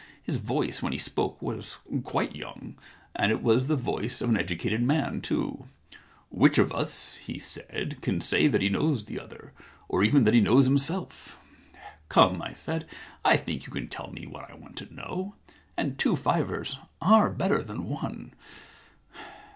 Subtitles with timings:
[0.23, 2.75] His voice when he spoke was quite young.
[3.15, 5.65] And it was the voice of an educated man too.
[6.29, 9.53] Which of us," he said, can say that he knows the other—
[9.87, 11.37] or even that he knows himself?
[11.77, 12.87] "*" Come," I said."
[13.23, 15.35] I think you can tell me what I want to know.
[15.77, 18.33] And two fivers are better than one."